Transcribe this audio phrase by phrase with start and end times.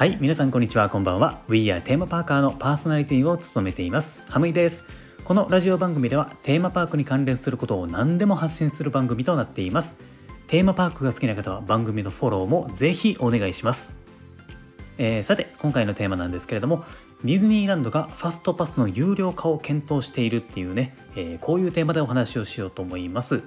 [0.00, 0.88] はい皆さんこんにちは。
[0.88, 1.42] こんばんは。
[1.46, 4.22] We are テーマパーカーのパーソナリティを務めています。
[4.30, 4.86] ハムイです。
[5.24, 9.96] このラジオ番組ではテーマパークに関連することを何でも発信する番組となっています。
[10.46, 13.98] テーマパークが好きな方は番組のフォローもぜひお願いします。
[14.96, 16.82] えー、さて今回のテーマなんですけれども
[17.22, 23.42] ディズニーランドがファストパスの有料化を検討しているっていうね、えー、こういうテーマでお話をしようと思います。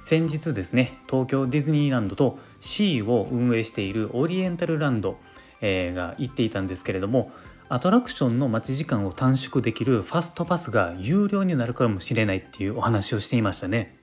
[0.00, 5.18] 先日ですね東京ディズニーランドと C を運営しているオリエンタルランド、
[5.60, 7.32] えー、が行っていたんですけれども
[7.68, 13.98] アトラクションの待ち時間を短縮できるファストパスが有料になるかもしれないっていうお話をしていましたね。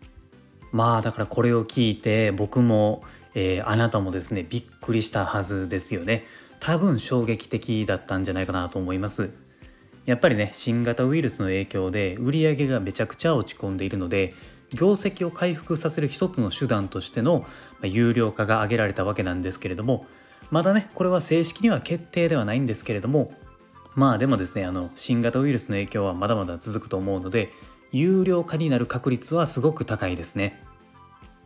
[0.74, 3.04] まあだからこれを聞いて僕も、
[3.36, 6.26] えー、あなたもですねびっくりしたはずですよね。
[6.60, 9.32] 多分衝撃的だったんじゃないかなと思います。
[10.06, 14.34] やっぱりね新型ウイルスの影響で売り上げがめちゃくちゃ落ち込んでいるので
[14.74, 17.46] 業績を回復させる一つの手段としての
[17.84, 20.06] 有料化が挙げられたわけなんですけれども
[20.54, 23.34] まだねこれは正式には決定ではないんですけれども
[23.96, 27.50] まあでもですねあの新型ウイルスの影響はまだまだ続くと思うので
[27.92, 30.62] 有料化になる確率はすごく高いですね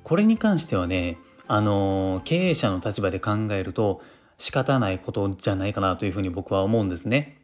[0.03, 4.01] これに関してはねあの経営者の立場で考えると
[4.37, 7.37] 仕方ないことじゃないかなというふうに僕は思うんですね。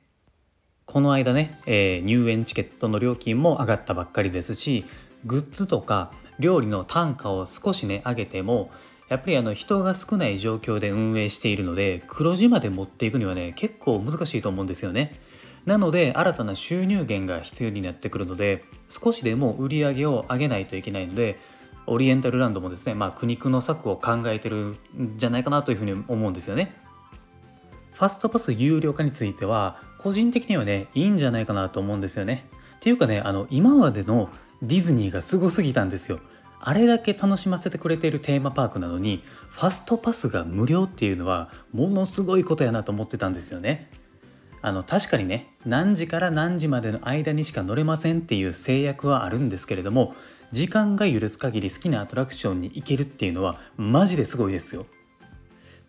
[0.86, 4.83] この間ね、えー、入園チケットの料金も上がったばっかりですし
[5.25, 8.70] グッズとか料理の単価を少しね上げても
[9.09, 15.14] やっぱりあの人が少ない状況で運営しているので黒字まで持っていくにはね結構難しいと思うんですよね。
[15.66, 21.40] なので新たな収入源が必要になってくるので少しでも売り上げを上げないといけないので
[21.86, 26.76] オリエンタルランドもですね、まあ、苦肉の策を考えてるんじゃないかなというふうに思うんですよね。
[27.94, 32.45] ファストパス有料化については個人的にはねいいんじゃないかなと思うんですよね。
[32.78, 34.30] っていうかねあの今までの
[34.62, 36.20] ディズニーがすごすぎたんですよ。
[36.66, 43.89] あれだけ楽しませてくれているテーマパークなのにファストパスが無料っていうのはものすごいことやなと思ってたんですよね。
[44.61, 50.15] あの確かにね何時から何時までの間にしか乗れませんっていう制約はあるんですけれども
[50.54, 54.86] 時間が許す限り好きなアトラクションに行けるっていうのはマジですごいですよ。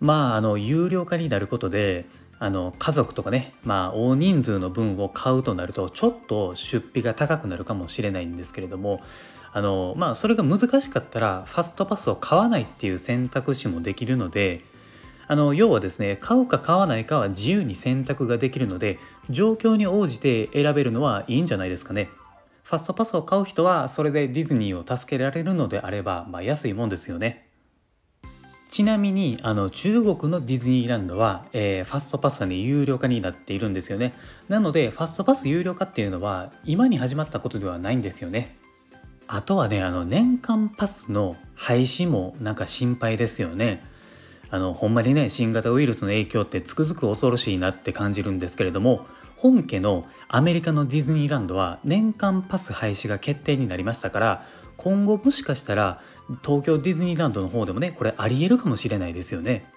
[0.01, 2.07] まああの有料化になることで
[2.45, 9.01] あの家族とかねまあ大人数の分を買うとなるとちょっと出費が高くなるかもしれないんですけれども
[9.55, 14.61] あのまあそれが難しかったらファストパスを買わないっていう選択肢もできるので
[15.27, 18.99] あの要はですね買うか買わないかは自由に選択ができるので
[19.31, 22.11] 状況に応じて選べるのはいいんじゃないですかね。
[22.63, 27.44] ファストパスを買う人はそれでディズニーを助けられるのであれば、まあ、安いもんですよね。
[28.75, 34.15] ちなみにあの中国のディズニーランドは、えー、ファストパスはね有料化になっているんですよね。
[34.49, 38.59] なのでファストパス有料化っていうのは今に始まったことではないんですよね。
[39.29, 43.81] あとはねあの年間パスの廃止もなんか心配ですよね。
[44.51, 49.07] あのほんまにね新型ウイルスの影響ってつくづく恐ろしいなって感じるんですけれども
[49.37, 54.47] 本家のアメリカのディズニーランドは年間パス廃止が決定になりましたから
[54.77, 56.03] 今後もしかしたら
[56.45, 59.71] 東京ディズニーランドの方でもねこれありえるかもしれないですよね。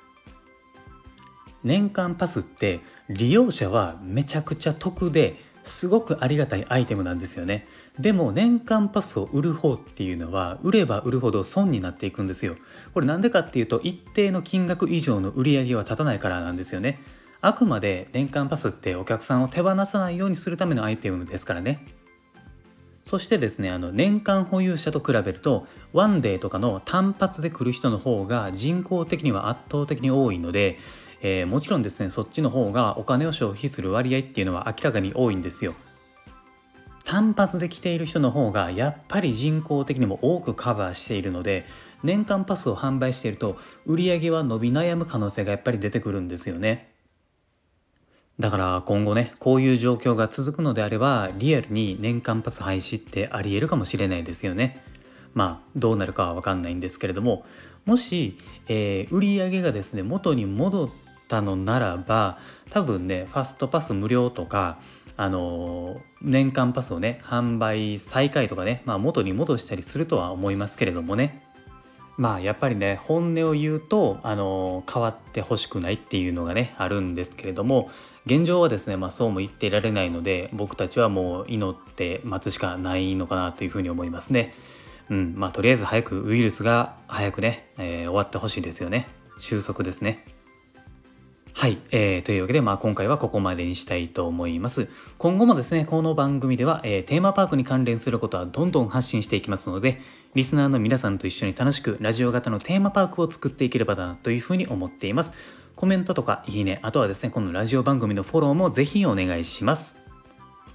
[1.64, 7.68] 年間パスって利用者はめちゃくちゃ得ですごくありがたいアイテムなんですよね。
[8.00, 12.56] でも年間パスを売る方っていうのは売れば売るほど損になっていくんですよ。
[12.94, 17.00] これなんでかっていうと一定の金額以上の売り上げは立たないからなんですよね。
[17.42, 21.86] あくまで年間パスってお客さんを手放さないようにするためのアイテムですからね。
[23.08, 30.78] そしてですねあの年間保有者と比べるとワンデーとかの単発で来る人の方が人口的には圧倒的に多いので、
[31.22, 35.74] えー、もちろんですねそっちの方がお金を消費する割合っていうのは明らかに多いんですよ。
[37.06, 41.66] 単発で来ている人の方がやっぱり人口的にも多くカバーしているので
[42.04, 46.97] 年間パスを販売していると売り上げは伸び悩む可能性がやっぱり出てくるんですよね。
[48.40, 54.84] だから今後ねこういう状況が続くのであればリアルに年間パス廃止ってありえるかもしれないですよね。
[55.34, 57.46] まあどうなるかは分かんないんですけれども
[57.86, 58.38] もし、
[58.68, 60.90] えー、売り上げがですね元に戻っ
[61.28, 62.40] たのならば
[62.72, 64.80] 多分ねファストパス無料とか
[65.20, 71.44] あの、年間パスをね販売再開とかね、まあ、元に戻したりするとは思いますけれどもね
[72.18, 77.90] まあやっぱりね本音を言うとあの変わってほしくないっていうのがねあるんですけれども
[78.28, 84.54] 現状はですね、まあ、そうも言っていられないので僕たちはもう祈って待つしかないのかなというふうに思いますね。
[85.10, 89.08] うんまあ、とりあえず早くウイルスが早くね、えー、終わってほしいですよね。
[89.40, 90.26] 収束ですね。
[91.54, 94.90] はい、えー、というわけで、まあ、今回はここまでにしたいと思います。
[95.18, 100.02] 今後もですね、この番組では、えー、テーマパークに関連することはどんどん発信していきますので、
[100.38, 105.34] リスナーの皆さんと一緒に楽しくラジオ型のテーマパークを作っていければなというふうに思っています。
[105.76, 109.98] コメントとかいいね、あとはですね、このラジオ番組のフォローもぜひお願いします。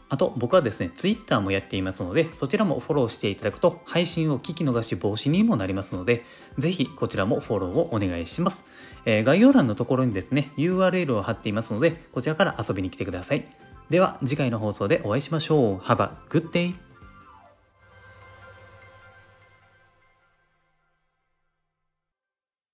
[0.09, 6.25] あと僕はですね、Twitter もやっていますので、そちらもフォローしていただくと配信を聞き逃し防止にもなりますので、
[6.59, 8.65] ぜひこちらもフォローをお願いします。
[9.05, 13.47] えー、概要欄のところにですね、URL を貼っていますので、こちらから遊びに来てください。
[13.91, 15.77] では次回の放送でお会いしましょう。
[15.77, 16.92] Have a good day!